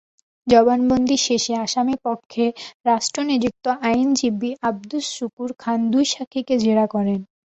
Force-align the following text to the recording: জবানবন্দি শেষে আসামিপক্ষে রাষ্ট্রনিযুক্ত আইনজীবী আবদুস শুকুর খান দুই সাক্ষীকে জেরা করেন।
জবানবন্দি 0.47 1.17
শেষে 1.25 1.53
আসামিপক্ষে 1.65 2.45
রাষ্ট্রনিযুক্ত 2.85 3.65
আইনজীবী 3.87 4.51
আবদুস 4.69 5.05
শুকুর 5.17 5.49
খান 5.59 5.79
দুই 5.93 6.05
সাক্ষীকে 6.13 6.55
জেরা 6.63 6.85
করেন। 6.93 7.19